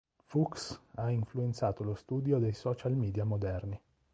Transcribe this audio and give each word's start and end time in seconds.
Fuchs 0.25 0.81
ha 0.95 1.11
influenzato 1.11 1.83
lo 1.83 1.93
studio 1.93 2.39
dei 2.39 2.53
social 2.53 2.93
media 2.93 3.23
moderni. 3.23 3.79